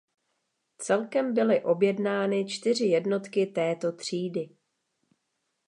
Celkem 0.77 1.33
byly 1.33 1.63
objednány 1.63 2.45
čtyři 2.45 2.85
jednotky 2.85 3.45
této 3.47 3.91
třídy. 3.91 4.49